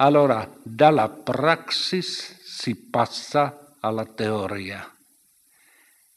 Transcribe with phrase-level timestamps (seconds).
[0.00, 4.92] allora dalla praxis si passa alla teoria.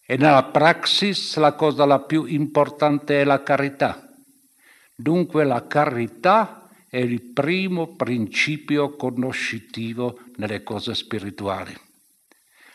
[0.06, 4.10] E nella praxis la cosa la più importante è la carità.
[4.94, 11.76] Dunque la carità è il primo principio conoscitivo nelle cose spirituali.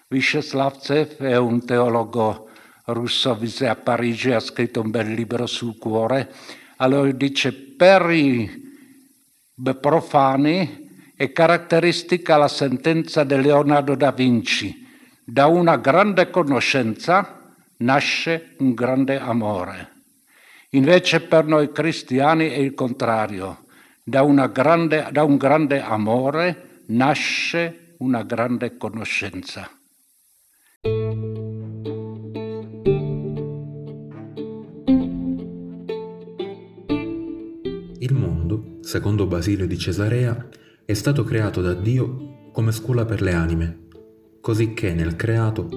[0.08, 2.48] Vysheslavcev è un teologo
[2.86, 6.32] russo, vive a Parigi, ha scritto un bel libro sul cuore.
[6.76, 8.64] Allora dice, per i
[9.80, 10.85] profani
[11.16, 14.86] è caratteristica la sentenza di Leonardo da Vinci.
[15.24, 19.92] Da una grande conoscenza nasce un grande amore.
[20.70, 23.64] Invece per noi cristiani è il contrario.
[24.04, 29.70] Da, grande, da un grande amore nasce una grande conoscenza.
[37.98, 40.48] Il mondo, secondo Basilio di Cesarea,
[40.86, 43.86] è stato creato da Dio come scuola per le anime,
[44.40, 45.68] così che nel creato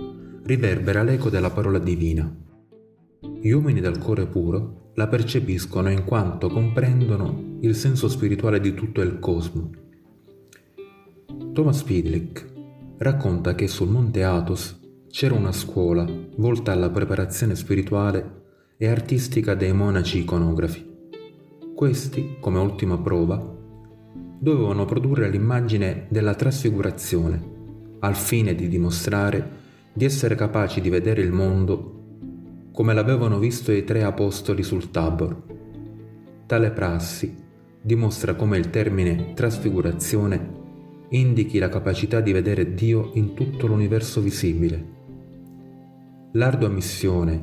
[0.43, 2.31] riverbera l'eco della parola divina.
[3.41, 9.01] Gli uomini dal cuore puro la percepiscono in quanto comprendono il senso spirituale di tutto
[9.01, 9.71] il cosmo.
[11.53, 12.45] Thomas Fidlick
[12.99, 18.43] racconta che sul monte Athos c'era una scuola volta alla preparazione spirituale
[18.77, 20.87] e artistica dei monaci iconografi.
[21.73, 23.57] Questi, come ultima prova,
[24.39, 27.57] dovevano produrre l'immagine della trasfigurazione,
[27.99, 29.57] al fine di dimostrare
[29.91, 31.97] di essere capaci di vedere il mondo
[32.71, 35.43] come l'avevano visto i tre apostoli sul Tabor.
[36.45, 37.35] Tale prassi
[37.81, 40.57] dimostra come il termine trasfigurazione
[41.09, 44.97] indichi la capacità di vedere Dio in tutto l'universo visibile.
[46.33, 47.41] L'ardua missione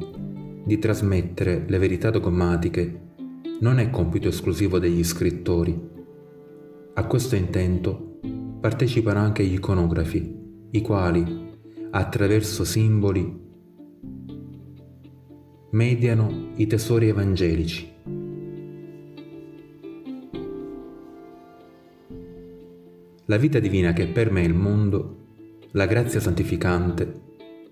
[0.64, 3.00] di trasmettere le verità dogmatiche
[3.60, 5.94] non è compito esclusivo degli scrittori,
[6.98, 8.18] a questo intento
[8.58, 10.34] partecipano anche gli iconografi,
[10.70, 11.58] i quali,
[11.90, 13.44] attraverso simboli,
[15.72, 17.92] mediano i tesori evangelici.
[23.26, 25.16] La vita divina che permea il mondo,
[25.72, 27.20] la grazia santificante,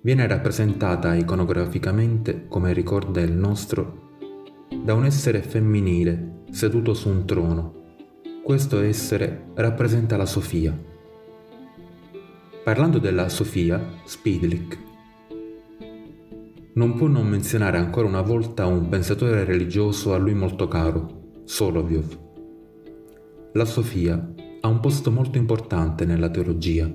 [0.03, 4.03] viene rappresentata iconograficamente, come ricorda il nostro,
[4.85, 7.83] da un essere femminile seduto su un trono
[8.45, 10.79] questo essere rappresenta la Sofia.
[12.63, 14.79] Parlando della Sofia, Spidlik
[16.75, 22.19] non può non menzionare ancora una volta un pensatore religioso a lui molto caro, Solovyov.
[23.55, 26.93] La Sofia ha un posto molto importante nella teologia,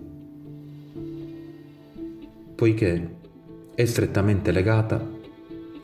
[2.56, 3.16] poiché
[3.74, 5.04] è strettamente legata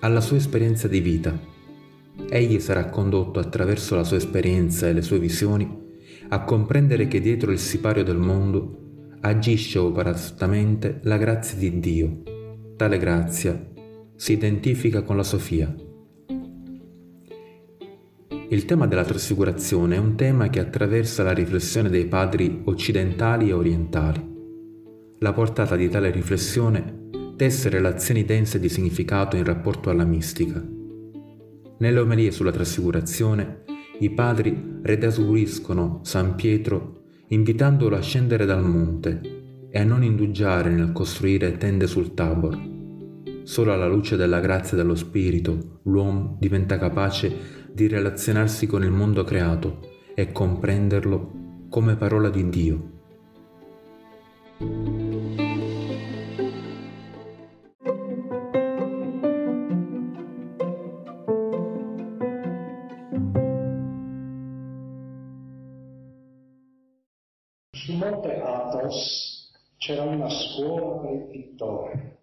[0.02, 1.54] alla sua esperienza di vita
[2.30, 5.84] Egli sarà condotto attraverso la sua esperienza e le sue visioni
[6.30, 8.84] a comprendere che dietro il sipario del mondo
[9.22, 12.24] agisce operatamente la grazia di Dio.
[12.76, 13.74] Tale grazia
[14.16, 15.74] si identifica con la Sofia.
[18.48, 23.54] Il tema della trasfigurazione è un tema che attraversa la riflessione dei padri occidentali e
[23.54, 24.34] orientali.
[25.20, 27.04] La portata di tale riflessione
[27.36, 30.75] tesse relazioni dense di significato in rapporto alla mistica
[31.78, 33.64] nelle omelie sulla trasfigurazione,
[34.00, 40.92] i padri redesubiscono San Pietro invitandolo a scendere dal monte e a non indugiare nel
[40.92, 42.74] costruire tende sul Tabor.
[43.44, 49.24] Solo alla luce della grazia dello Spirito l'uomo diventa capace di relazionarsi con il mondo
[49.24, 49.80] creato
[50.16, 52.94] e comprenderlo come parola di Dio.
[69.78, 72.18] C'era una scuola per il pittore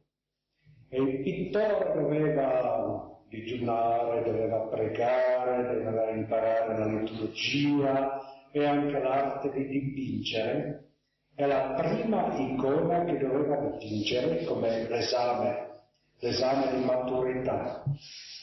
[0.89, 8.21] e il pittore doveva digiunare, doveva pregare, doveva imparare la liturgia
[8.51, 10.91] e anche l'arte di dipingere.
[11.35, 15.71] E la prima icona che doveva dipingere come l'esame,
[16.19, 17.83] l'esame di maturità.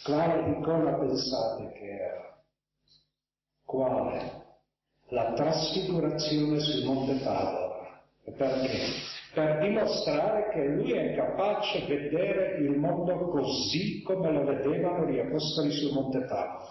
[0.04, 2.44] Quale icona pensate che era?
[3.64, 4.49] Quale?
[5.12, 8.00] La trasfigurazione sul Monte Tabor.
[8.38, 8.78] Perché?
[9.34, 15.18] Per dimostrare che lui è capace di vedere il mondo così come lo vedevano gli
[15.18, 16.62] apostoli sul Monte Tabor.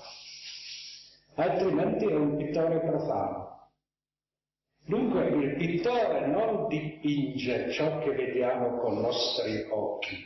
[1.34, 3.70] Altrimenti è un pittore profano.
[4.86, 10.16] Dunque il pittore non dipinge ciò che vediamo con i nostri occhi,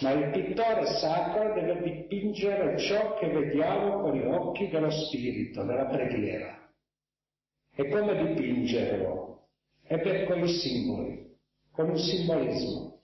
[0.00, 5.84] ma il pittore sacro deve dipingere ciò che vediamo con gli occhi dello spirito, della
[5.84, 6.55] preghiera.
[7.78, 9.48] E come dipingerlo?
[9.86, 11.36] E per quali simboli,
[11.72, 13.02] con un simbolismo.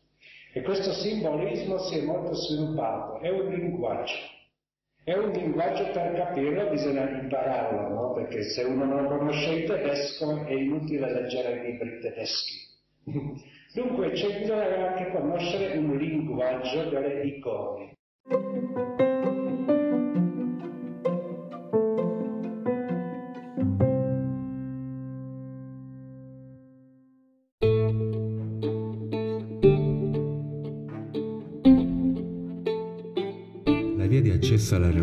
[0.55, 4.15] E questo simbolismo si è molto sviluppato, è un linguaggio.
[5.05, 8.13] È un linguaggio per capirlo, bisogna impararlo, no?
[8.15, 12.55] Perché se uno non conosce il tedesco è inutile leggere libri tedeschi.
[13.75, 17.97] Dunque c'è bisogno anche conoscere un linguaggio delle icone.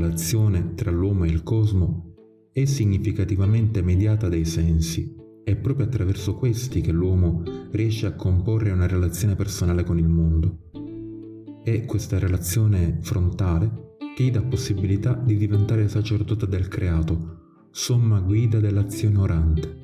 [0.10, 2.16] Relazione tra l'uomo e il cosmo
[2.52, 8.88] è significativamente mediata dai sensi è proprio attraverso questi che l'uomo riesce a comporre una
[8.88, 10.70] relazione personale con il mondo.
[11.64, 18.60] È questa relazione frontale che gli dà possibilità di diventare sacerdote del creato, somma guida
[18.60, 19.78] dell'azione orante.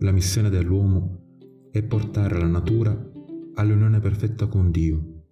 [0.00, 3.10] La missione dell'uomo è portare la natura
[3.54, 5.24] all'unione perfetta con Dio.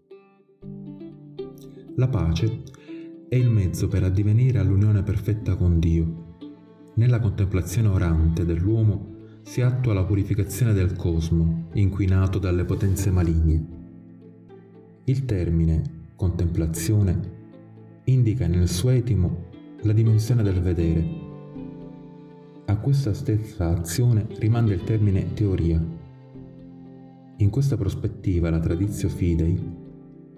[1.96, 2.62] La pace
[3.34, 6.36] è il mezzo per addivenire all'unione perfetta con Dio.
[6.94, 13.66] Nella contemplazione orante dell'uomo si attua la purificazione del cosmo, inquinato dalle potenze maligne.
[15.06, 17.32] Il termine contemplazione
[18.04, 19.46] indica nel suo etimo
[19.80, 21.04] la dimensione del vedere.
[22.66, 25.84] A questa stessa azione rimanda il termine teoria.
[27.38, 29.73] In questa prospettiva la tradizio fidei,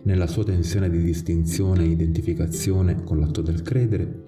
[0.06, 4.24] nella sua tensione di distinzione e identificazione con l'atto del credere,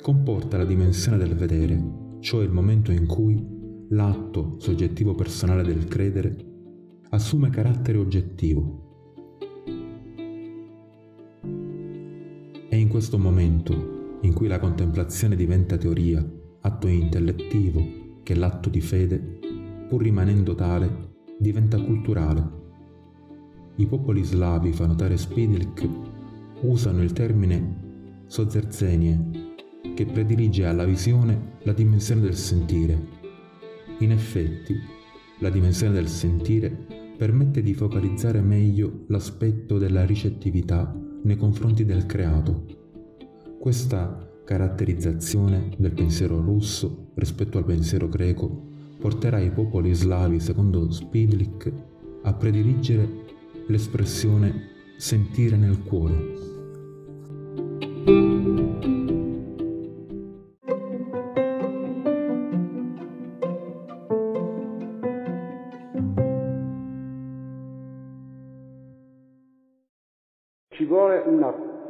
[0.00, 6.34] comporta la dimensione del vedere, cioè il momento in cui l'atto soggettivo personale del credere
[7.10, 8.88] assume carattere oggettivo.
[12.70, 16.26] È in questo momento in cui la contemplazione diventa teoria,
[16.62, 19.18] atto intellettivo, che l'atto di fede,
[19.90, 22.61] pur rimanendo tale, diventa culturale.
[23.76, 25.88] I popoli slavi, fa notare Spidilk,
[26.62, 29.50] usano il termine sozerzenie,
[29.94, 33.20] che predilige alla visione la dimensione del sentire
[34.02, 34.74] in effetti,
[35.38, 36.70] la dimensione del sentire
[37.16, 40.92] permette di focalizzare meglio l'aspetto della ricettività
[41.22, 42.64] nei confronti del creato.
[43.60, 51.72] Questa caratterizzazione del pensiero russo rispetto al pensiero greco porterà i popoli slavi, secondo Spidlik,
[52.22, 53.21] a prediligere
[53.72, 56.32] l'espressione sentire nel cuore.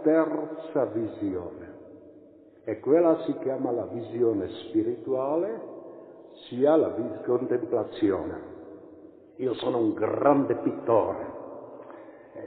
[0.03, 1.71] terza visione
[2.65, 5.71] e quella si chiama la visione spirituale
[6.49, 6.95] sia la
[7.25, 8.51] contemplazione.
[9.37, 11.32] Io sono un grande pittore.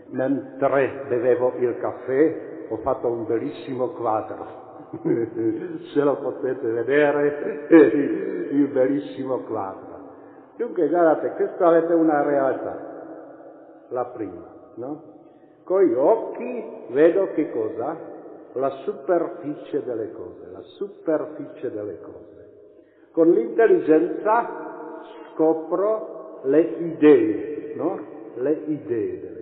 [0.10, 4.64] Mentre bevevo il caffè ho fatto un bellissimo quadro.
[5.94, 7.68] Se lo potete vedere,
[8.52, 9.94] il bellissimo quadro.
[10.58, 15.14] Dunque, guardate, questa è una realtà, la prima, no?
[15.66, 18.14] Con gli occhi vedo che cosa?
[18.54, 23.10] La superficie delle cose, la superficie delle cose.
[23.12, 25.02] Con l'intelligenza
[25.34, 28.00] scopro le idee, no?
[28.36, 29.35] Le idee.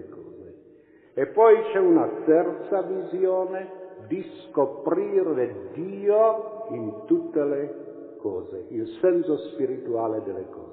[1.14, 9.38] E poi c'è una terza visione di scoprire Dio in tutte le cose, il senso
[9.50, 10.72] spirituale delle cose.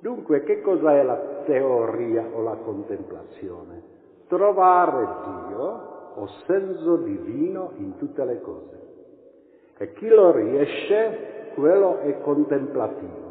[0.00, 3.94] Dunque, che cosa è la teoria o la contemplazione?
[4.28, 8.84] trovare Dio o senso divino in tutte le cose.
[9.78, 13.24] E chi lo riesce, quello è contemplativo.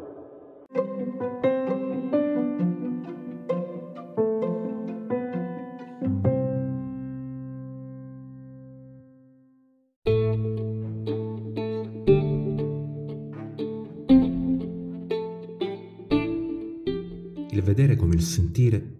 [18.16, 18.94] Il sentire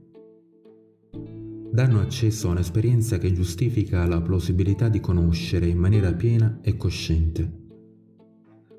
[1.73, 7.64] danno accesso a un'esperienza che giustifica la plausibilità di conoscere in maniera piena e cosciente.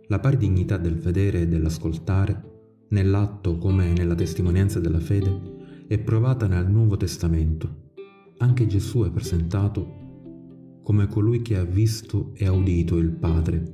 [0.07, 6.47] La pari dignità del vedere e dell'ascoltare, nell'atto come nella testimonianza della fede, è provata
[6.47, 7.91] nel Nuovo Testamento.
[8.37, 13.73] Anche Gesù è presentato come colui che ha visto e udito il Padre.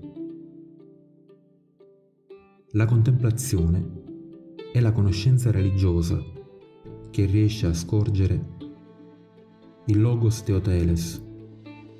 [2.72, 4.02] La contemplazione
[4.72, 6.33] è la conoscenza religiosa
[7.14, 8.44] che riesce a scorgere
[9.86, 11.24] il logos teoteles,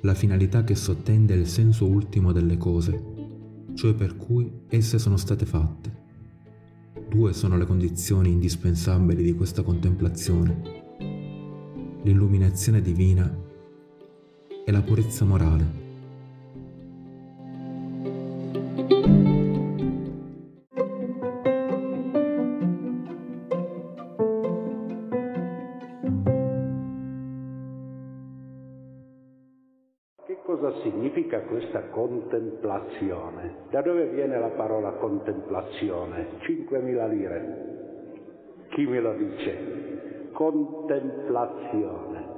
[0.00, 3.12] la finalità che sottende il senso ultimo delle cose.
[3.74, 6.02] cioè per cui esse sono state fatte.
[7.08, 10.82] Due sono le condizioni indispensabili di questa contemplazione.
[12.02, 13.32] L'illuminazione divina
[14.64, 15.83] e la purezza morale.
[30.82, 33.62] Significa questa contemplazione?
[33.70, 36.32] Da dove viene la parola contemplazione?
[36.40, 37.72] 5.000 lire.
[38.68, 40.28] Chi me lo dice?
[40.32, 42.32] Contemplazione.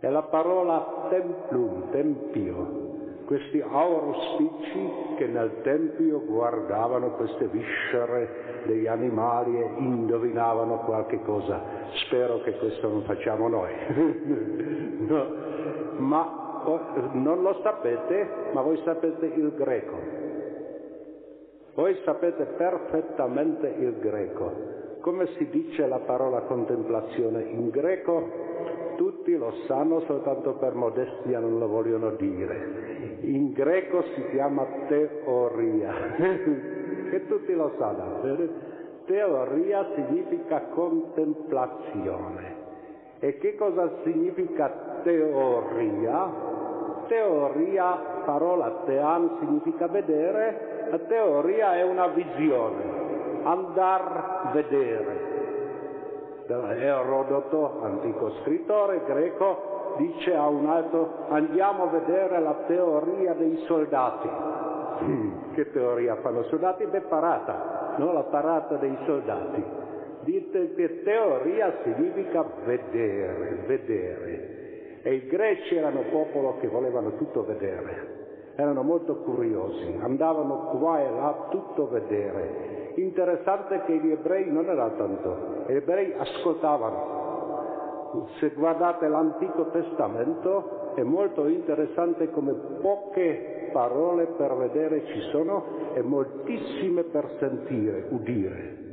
[0.00, 2.84] È la parola templum, tempio.
[3.26, 11.60] Questi aurospicci che nel tempio guardavano queste viscere degli animali e indovinavano qualche cosa.
[12.06, 13.72] Spero che questo non facciamo noi.
[15.08, 15.26] no.
[15.98, 16.45] Ma
[17.12, 20.24] non lo sapete, ma voi sapete il greco.
[21.74, 24.50] Voi sapete perfettamente il greco.
[25.00, 28.94] Come si dice la parola contemplazione in greco?
[28.96, 33.18] Tutti lo sanno, soltanto per modestia non lo vogliono dire.
[33.20, 35.92] In greco si chiama teoria,
[37.10, 38.22] che tutti lo sanno.
[39.04, 42.54] Teoria significa contemplazione.
[43.20, 46.55] E che cosa significa teoria?
[47.06, 52.82] Teoria, parola tean significa vedere, la teoria è una visione,
[53.42, 55.34] andar vedere.
[56.48, 64.28] Erodoto, antico scrittore greco, dice a un altro andiamo a vedere la teoria dei soldati.
[65.54, 66.86] Che teoria fanno i soldati?
[66.86, 68.12] Beh, parata, no?
[68.12, 69.64] la parata dei soldati.
[70.20, 74.65] Dite che teoria significa vedere, vedere.
[75.06, 81.08] E i greci erano popolo che volevano tutto vedere, erano molto curiosi, andavano qua e
[81.08, 82.90] là tutto vedere.
[82.96, 88.24] Interessante che gli ebrei non era tanto, gli ebrei ascoltavano.
[88.40, 96.02] Se guardate l'Antico Testamento è molto interessante come poche parole per vedere ci sono e
[96.02, 98.85] moltissime per sentire, udire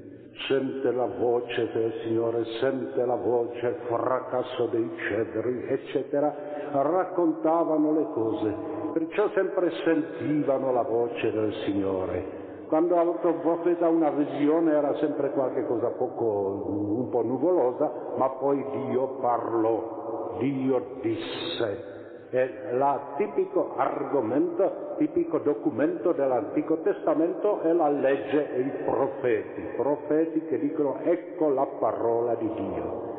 [0.47, 6.35] sente la voce del Signore, sente la voce, fracasso dei cedri, eccetera,
[6.71, 8.55] raccontavano le cose,
[8.93, 12.41] perciò sempre sentivano la voce del Signore.
[12.67, 18.65] Quando altro profeta una visione era sempre qualche cosa poco, un po' nuvolosa, ma poi
[18.87, 21.92] Dio parlò, Dio disse,
[22.41, 30.57] il tipico argomento, tipico documento dell'Antico Testamento è la legge e i profeti, profeti che
[30.57, 33.11] dicono ecco la parola di Dio.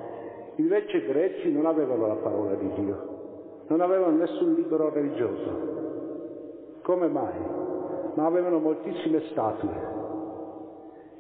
[0.57, 3.09] Invece i greci non avevano la parola di Dio,
[3.69, 5.73] non avevano nessun libro religioso.
[6.83, 7.39] Come mai?
[8.15, 9.93] Ma avevano moltissime statue.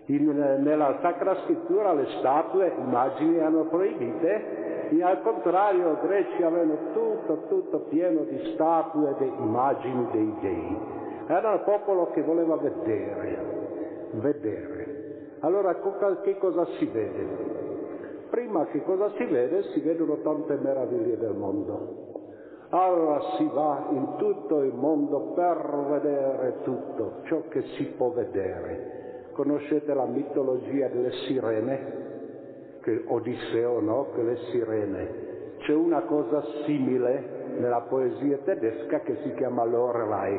[0.06, 0.26] In,
[0.62, 7.78] nella Sacra Scrittura le statue, immagini erano proibite al contrario i greci avevano tutto, tutto
[7.88, 10.78] pieno di statue e immagini dei dei.
[11.26, 15.36] Era un popolo che voleva vedere, vedere.
[15.40, 15.74] Allora
[16.22, 17.52] che cosa si vede?
[18.28, 19.62] Prima che cosa si vede?
[19.72, 22.02] Si vedono tante meraviglie del mondo.
[22.70, 29.28] Allora si va in tutto il mondo per vedere tutto ciò che si può vedere.
[29.32, 32.03] Conoscete la mitologia delle sirene?
[32.84, 34.10] Che Odisseo, no?
[34.14, 35.32] che le sirene.
[35.60, 40.38] C'è una cosa simile nella poesia tedesca che si chiama Lorelei.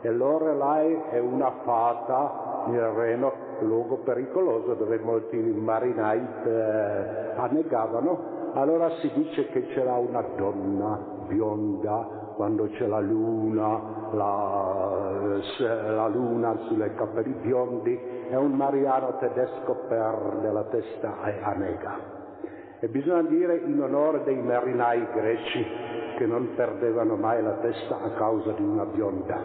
[0.00, 8.36] E Lorelei è una fata nel Reno, luogo pericoloso dove molti marinai eh, annegavano.
[8.54, 16.56] Allora si dice che c'era una donna bionda quando c'è la luna, la, la luna
[16.66, 17.98] sulle capelli biondi,
[18.28, 22.16] e un mariano tedesco perde la testa e annega.
[22.80, 25.66] E bisogna dire in onore dei marinai greci
[26.16, 29.40] che non perdevano mai la testa a causa di una bionda,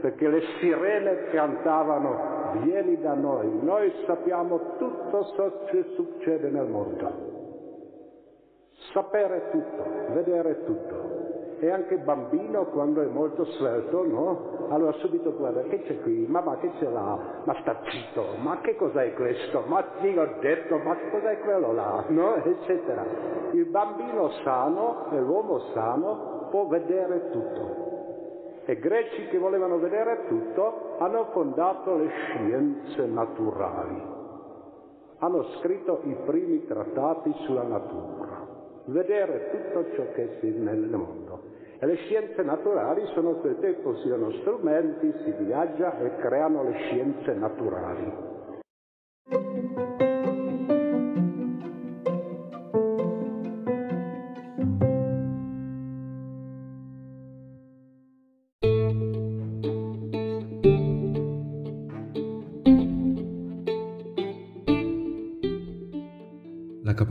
[0.00, 7.28] perché le sirene cantavano vieni da noi, noi sappiamo tutto ciò che succede nel mondo.
[8.92, 11.19] Sapere tutto, vedere tutto
[11.60, 14.68] e anche il bambino quando è molto svelto, no?
[14.70, 16.26] Allora subito guarda, che c'è qui?
[16.26, 17.42] Mamma che ce l'ha?
[17.44, 19.64] Ma sta zitto, ma che cos'è questo?
[19.66, 22.04] Ma ti ho detto, ma cos'è quello là?
[22.08, 22.36] No?
[22.36, 23.04] Eccetera.
[23.52, 27.88] Il bambino sano e l'uomo sano può vedere tutto.
[28.64, 34.18] E greci che volevano vedere tutto hanno fondato le scienze naturali.
[35.18, 38.29] Hanno scritto i primi trattati sulla natura
[38.86, 41.42] vedere tutto ciò che è nel mondo.
[41.78, 47.32] E le scienze naturali sono quelle che possiedono strumenti, si viaggia e creano le scienze
[47.32, 48.12] naturali.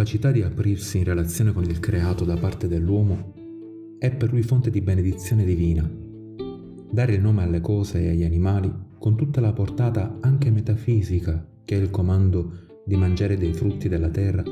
[0.09, 3.35] Capacità di aprirsi in relazione con il creato da parte dell'uomo
[3.99, 5.87] è per lui fonte di benedizione divina.
[6.89, 11.77] Dare il nome alle cose e agli animali con tutta la portata anche metafisica che
[11.77, 14.43] è il comando di mangiare dei frutti della terra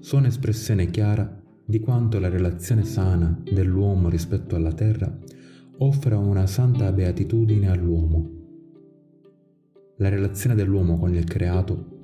[0.00, 5.16] sono espressione chiara di quanto la relazione sana dell'uomo rispetto alla terra
[5.78, 8.30] offra una santa beatitudine all'uomo.
[9.98, 11.94] La relazione dell'uomo con il creato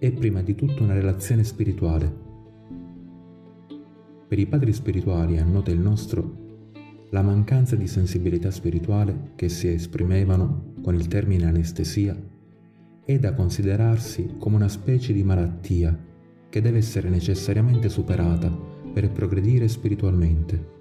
[0.00, 2.10] è prima di tutto una relazione spirituale.
[4.26, 6.38] Per i padri spirituali, a nota il nostro,
[7.10, 12.18] la mancanza di sensibilità spirituale che si esprimevano con il termine anestesia
[13.04, 15.94] è da considerarsi come una specie di malattia
[16.48, 20.78] che deve essere necessariamente superata per progredire spiritualmente.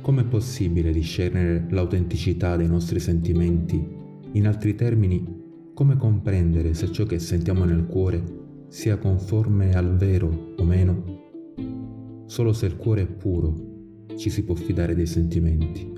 [0.00, 3.86] Com'è possibile discernere l'autenticità dei nostri sentimenti?
[4.32, 5.44] In altri termini,
[5.76, 8.24] come comprendere se ciò che sentiamo nel cuore
[8.68, 12.24] sia conforme al vero o meno?
[12.24, 15.92] Solo se il cuore è puro ci si può fidare dei sentimenti.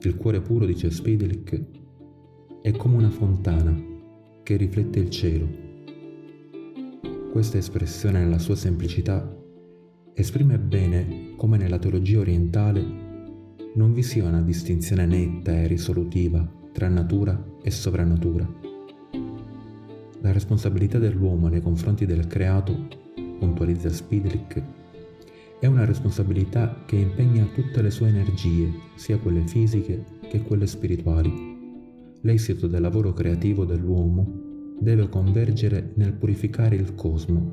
[0.00, 1.62] Il cuore puro, dice Spidlick,
[2.62, 3.78] è come una fontana
[4.42, 5.46] che riflette il cielo.
[7.30, 9.30] Questa espressione nella sua semplicità
[10.14, 12.82] esprime bene come nella teologia orientale
[13.74, 18.70] non vi sia una distinzione netta e risolutiva tra natura e sovrannatura
[20.22, 22.88] la responsabilità dell'uomo nei confronti del creato,
[23.38, 24.62] puntualizza Spidlick,
[25.58, 31.32] è una responsabilità che impegna tutte le sue energie, sia quelle fisiche che quelle spirituali.
[32.20, 37.52] L'esito del lavoro creativo dell'uomo deve convergere nel purificare il cosmo.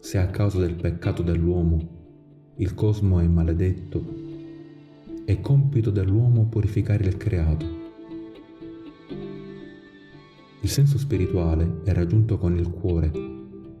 [0.00, 1.94] Se a causa del peccato dell'uomo
[2.56, 4.04] il cosmo è maledetto,
[5.24, 7.75] è compito dell'uomo purificare il creato
[10.66, 13.12] il senso spirituale è raggiunto con il cuore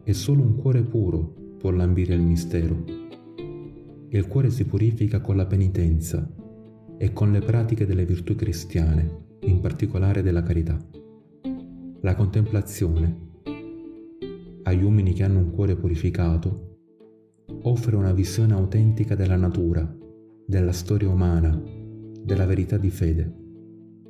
[0.04, 2.84] e solo un cuore puro può lambire il mistero.
[4.08, 6.30] Il cuore si purifica con la penitenza
[6.96, 10.78] e con le pratiche delle virtù cristiane, in particolare della carità.
[12.02, 13.30] La contemplazione,
[14.62, 16.76] agli uomini che hanno un cuore purificato,
[17.62, 19.92] offre una visione autentica della natura,
[20.46, 21.60] della storia umana,
[22.22, 23.34] della verità di fede.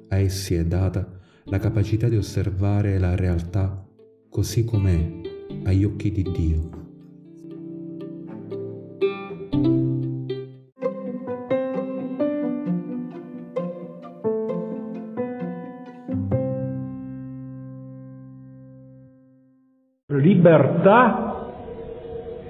[0.08, 1.15] A essi è data
[1.48, 3.85] la capacità di osservare la realtà
[4.28, 5.20] così com'è
[5.64, 6.85] agli occhi di Dio.
[20.09, 21.52] Libertà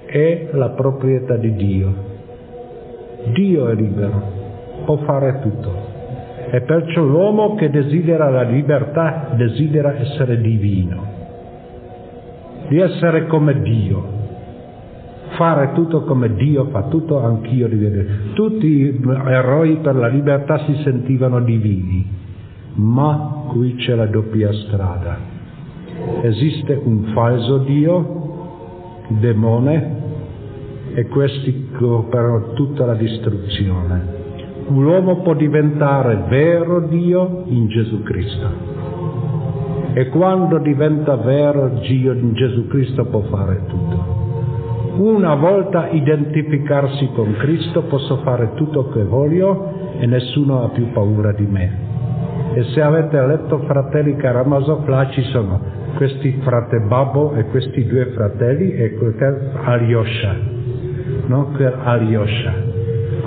[0.07, 1.93] è la proprietà di Dio.
[3.33, 4.21] Dio è libero,
[4.85, 5.86] può fare tutto.
[6.49, 11.03] E perciò l'uomo che desidera la libertà desidera essere divino,
[12.69, 14.15] di essere come Dio,
[15.35, 17.67] fare tutto come Dio fa tutto, anch'io
[18.33, 22.05] Tutti gli eroi per la libertà si sentivano divini,
[22.75, 25.17] ma qui c'è la doppia strada.
[26.21, 29.95] Esiste un falso Dio, demone,
[30.93, 34.16] e questi operano tutta la distruzione
[34.69, 38.75] l'uomo può diventare vero Dio in Gesù Cristo.
[39.93, 44.15] E quando diventa vero Dio in Gesù Cristo può fare tutto.
[44.97, 51.31] Una volta identificarsi con Cristo posso fare tutto che voglio e nessuno ha più paura
[51.31, 51.85] di me.
[52.53, 55.59] E se avete letto Fratelli Karamazov, là ci sono
[55.95, 60.35] questi frate Babbo e questi due fratelli e quel Alyosha,
[61.27, 61.51] no?
[61.55, 62.66] Quel Alyosha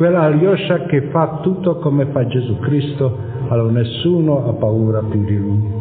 [0.00, 5.36] quella Alyosha che fa tutto come fa Gesù Cristo, allora nessuno ha paura più di
[5.36, 5.72] lui.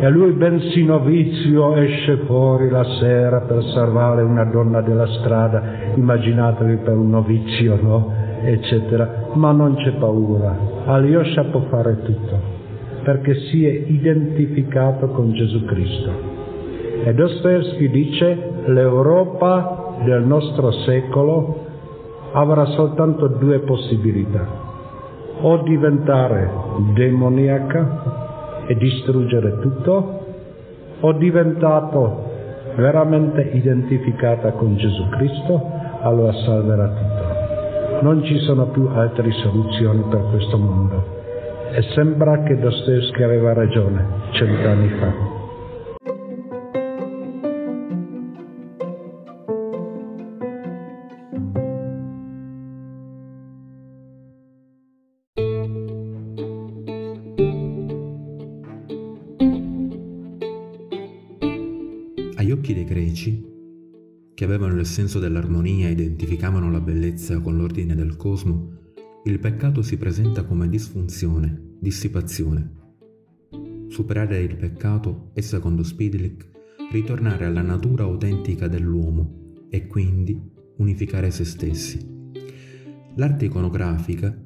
[0.00, 5.62] E lui, bensì novizio, esce fuori la sera per salvare una donna della strada,
[5.94, 8.12] immaginatevi per un novizio, no?
[8.42, 10.58] eccetera, ma non c'è paura.
[10.86, 12.40] Alyosha può fare tutto,
[13.04, 16.10] perché si è identificato con Gesù Cristo.
[17.04, 21.70] E Dostoevsky dice l'Europa del nostro secolo
[22.32, 24.46] avrà soltanto due possibilità,
[25.40, 26.50] o diventare
[26.94, 30.20] demoniaca e distruggere tutto,
[31.00, 32.30] o diventato
[32.76, 35.60] veramente identificata con Gesù Cristo,
[36.00, 37.20] allora salverà tutto.
[38.02, 41.20] non ci sono più altre soluzioni per questo mondo.
[41.72, 45.31] E sembra che Dostoevsky aveva ragione cent'anni fa.
[62.92, 63.50] Greci,
[64.34, 68.80] che avevano il senso dell'armonia e identificavano la bellezza con l'ordine del cosmo,
[69.24, 72.80] il peccato si presenta come disfunzione, dissipazione.
[73.88, 76.50] Superare il peccato è, secondo Spidlick,
[76.90, 80.38] ritornare alla natura autentica dell'uomo e quindi
[80.76, 82.10] unificare se stessi.
[83.14, 84.36] L'arte iconografica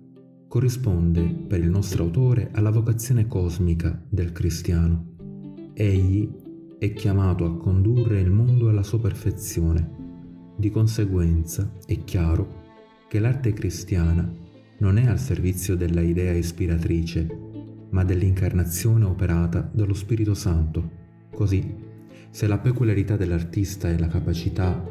[0.46, 5.14] corrisponde per il nostro autore alla vocazione cosmica del cristiano.
[5.74, 6.44] Egli
[6.78, 10.54] è chiamato a condurre il mondo alla sua perfezione.
[10.56, 12.64] Di conseguenza è chiaro
[13.08, 14.30] che l'arte cristiana
[14.78, 17.26] non è al servizio della idea ispiratrice,
[17.90, 20.90] ma dell'incarnazione operata dallo Spirito Santo.
[21.32, 21.74] Così,
[22.28, 24.84] se la peculiarità dell'artista è la capacità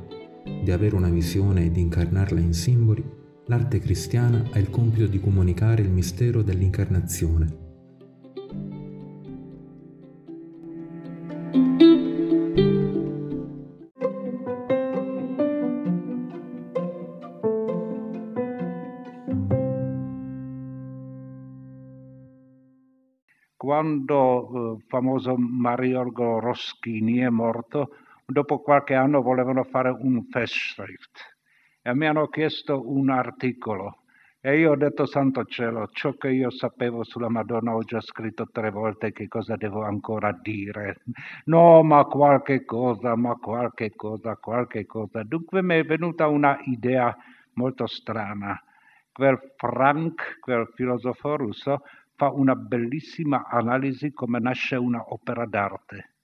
[0.63, 3.03] di avere una visione e di incarnarla in simboli,
[3.45, 7.64] l'arte cristiana ha il compito di comunicare il mistero dell'incarnazione
[24.13, 27.89] il eh, famoso Mariorgo Roschini è morto,
[28.25, 31.35] dopo qualche anno volevano fare un festschrift
[31.81, 33.99] e mi hanno chiesto un articolo
[34.47, 38.47] e io ho detto santo cielo, ciò che io sapevo sulla Madonna ho già scritto
[38.51, 41.01] tre volte, che cosa devo ancora dire?
[41.45, 45.23] No, ma qualche cosa, ma qualche cosa, qualche cosa.
[45.23, 47.15] Dunque mi è venuta una idea
[47.53, 48.55] molto strana.
[49.11, 51.81] Quel Frank, quel filosofo russo,
[52.15, 56.15] fa una bellissima analisi come nasce una opera d'arte,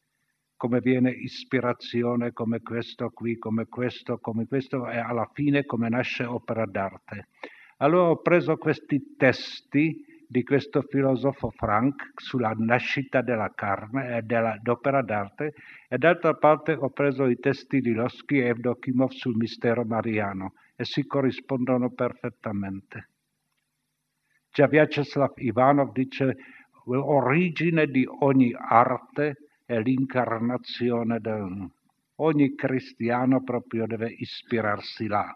[0.55, 6.23] come viene ispirazione, come questo qui, come questo, come questo e alla fine come nasce
[6.23, 7.27] opera d'arte.
[7.77, 15.01] Allora ho preso questi testi di questo filosofo Frank sulla nascita della carne e dell'opera
[15.01, 15.53] d'arte
[15.89, 20.85] e d'altra parte ho preso i testi di Losky e Evdokimov sul mistero mariano e
[20.85, 23.10] si corrispondono perfettamente.
[24.51, 26.35] Già Vyacheslav Ivanov dice
[26.85, 31.69] l'origine di ogni arte è l'incarnazione del...
[32.15, 35.35] Ogni cristiano proprio deve ispirarsi là.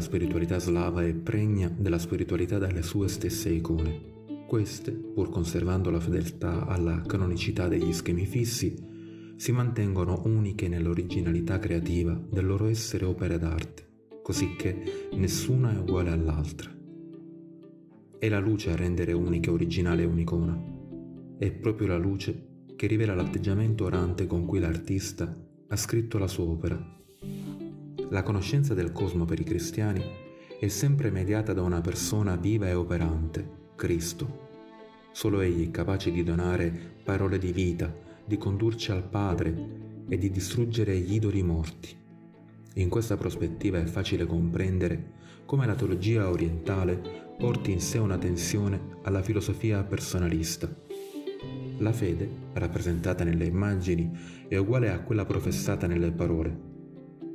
[0.00, 4.16] Spiritualità slava è pregna della spiritualità delle sue stesse icone.
[4.46, 8.74] Queste, pur conservando la fedeltà alla canonicità degli schemi fissi,
[9.36, 13.86] si mantengono uniche nell'originalità creativa del loro essere opere d'arte,
[14.22, 16.70] così che nessuna è uguale all'altra.
[18.18, 21.36] È la luce a rendere unica e originale un'icona.
[21.38, 25.36] È proprio la luce che rivela l'atteggiamento orante con cui l'artista
[25.68, 26.96] ha scritto la sua opera
[28.10, 30.02] la conoscenza del cosmo per i cristiani
[30.58, 34.46] è sempre mediata da una persona viva e operante, Cristo.
[35.12, 37.94] Solo Egli è capace di donare parole di vita,
[38.24, 39.54] di condurci al Padre
[40.08, 41.96] e di distruggere gli idoli morti.
[42.74, 48.96] In questa prospettiva è facile comprendere come la teologia orientale porti in sé una tensione
[49.02, 50.68] alla filosofia personalista.
[51.78, 54.10] La fede, rappresentata nelle immagini,
[54.48, 56.67] è uguale a quella professata nelle parole.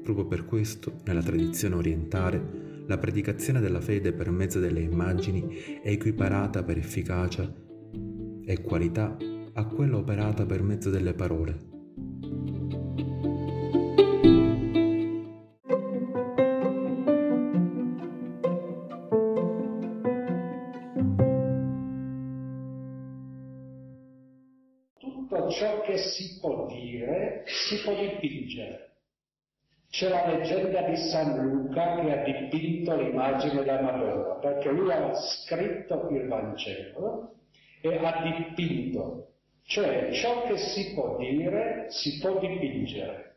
[0.03, 5.89] Proprio per questo, nella tradizione orientale, la predicazione della fede per mezzo delle immagini è
[5.89, 7.49] equiparata per efficacia
[8.45, 9.15] e qualità
[9.53, 11.57] a quella operata per mezzo delle parole.
[24.99, 28.92] Tutto ciò che si può dire si può dipingere.
[29.93, 35.13] C'è la leggenda di San Luca che ha dipinto l'immagine della Madonna, perché lui ha
[35.13, 37.35] scritto il Vangelo
[37.79, 39.27] e ha dipinto,
[39.67, 43.35] cioè ciò che si può dire si può dipingere.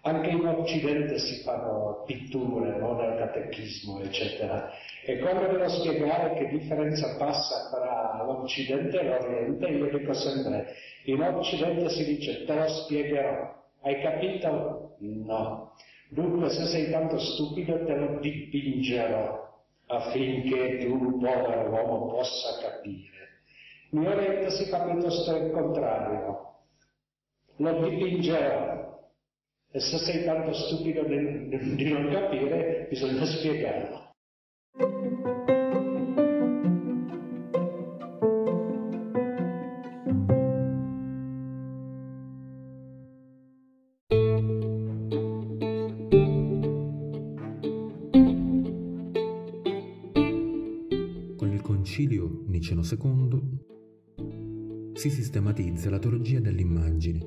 [0.00, 2.94] Anche in Occidente si fanno pitture, no?
[2.94, 4.70] nel catechismo, eccetera.
[5.04, 10.74] E quando devo spiegare che differenza passa tra l'Occidente e l'Oriente, io dico sempre,
[11.04, 14.96] in Occidente si dice te lo spiegherò, hai capito?
[14.98, 15.74] No.
[16.10, 19.40] Dunque se sei tanto stupido te lo dipingerò
[19.86, 23.42] affinché tu, povero uomo, possa capire.
[23.90, 26.54] Mi avete si fa piuttosto il contrario.
[27.56, 28.90] Lo dipingerò.
[29.70, 34.11] E se sei tanto stupido di, di non capire, bisogna spiegarlo.
[52.82, 53.60] Niceno II
[54.94, 57.24] si sistematizza la teologia dell'immagine.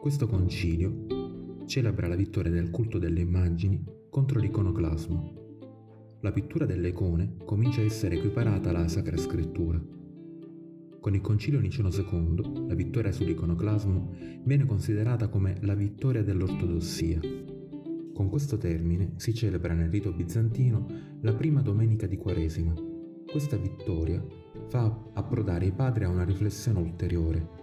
[0.00, 5.42] Questo concilio celebra la vittoria del culto delle immagini contro l'iconoclasmo.
[6.20, 9.82] La pittura delle icone comincia a essere equiparata alla Sacra Scrittura.
[11.00, 17.20] Con il Concilio Niceno II, la vittoria sull'iconoclasmo viene considerata come la vittoria dell'ortodossia.
[18.14, 20.86] Con questo termine si celebra nel rito bizantino
[21.20, 22.72] la prima domenica di Quaresima,
[23.26, 24.24] questa vittoria
[24.68, 27.62] fa approdare i padri a una riflessione ulteriore.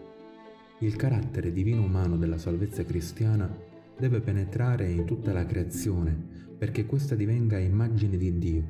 [0.79, 3.49] Il carattere divino umano della salvezza cristiana
[3.97, 6.15] deve penetrare in tutta la creazione
[6.57, 8.63] perché questa divenga immagine di Dio.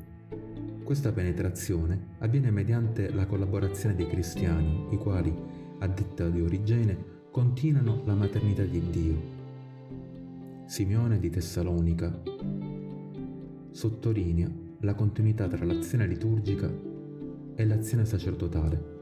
[0.84, 5.34] Questa penetrazione avviene mediante la collaborazione dei cristiani, i quali,
[5.80, 6.98] a detta di Origene,
[7.32, 9.39] continuano la maternità di Dio.
[10.65, 12.22] Simeone di Tessalonica
[13.72, 14.50] sottolinea
[14.82, 16.90] la continuità tra l'azione liturgica
[17.62, 19.00] e l'azione sacerdotale.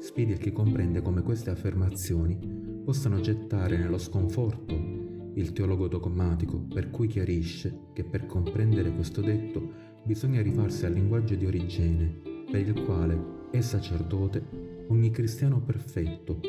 [0.00, 2.36] Spieghi chi comprende come queste affermazioni
[2.84, 4.96] possano gettare nello sconforto
[5.34, 11.36] il teologo dogmatico, per cui chiarisce che per comprendere questo detto bisogna rifarsi al linguaggio
[11.36, 16.40] di Origene, per il quale è sacerdote ogni cristiano perfetto,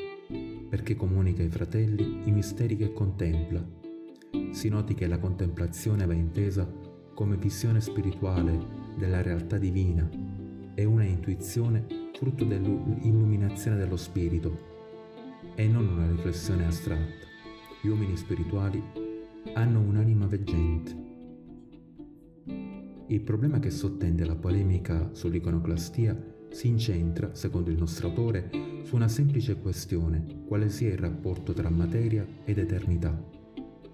[0.68, 3.64] perché comunica ai fratelli i misteri che contempla.
[4.52, 6.68] Si noti che la contemplazione va intesa
[7.14, 8.58] come visione spirituale
[8.98, 10.29] della realtà divina
[10.80, 14.68] è una intuizione frutto dell'illuminazione dello spirito
[15.54, 17.28] e non una riflessione astratta.
[17.82, 18.82] Gli uomini spirituali
[19.56, 20.96] hanno un'anima veggente.
[23.08, 26.18] Il problema che sottende la polemica sull'iconoclastia
[26.50, 28.50] si incentra, secondo il nostro autore,
[28.84, 33.22] su una semplice questione, quale sia il rapporto tra materia ed eternità.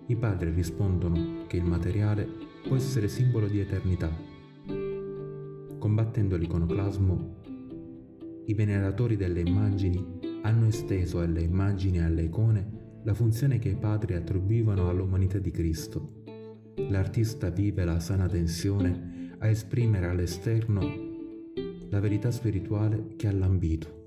[0.06, 2.30] I padri rispondono che il materiale
[2.62, 4.35] può essere simbolo di eternità
[5.86, 7.36] Combattendo l'iconoclasmo,
[8.48, 10.04] i veneratori delle immagini
[10.42, 15.52] hanno esteso alle immagini e alle icone la funzione che i padri attribuivano all'umanità di
[15.52, 16.24] Cristo.
[16.90, 20.82] L'artista vive la sana tensione a esprimere all'esterno
[21.90, 24.05] la verità spirituale che ha lambito.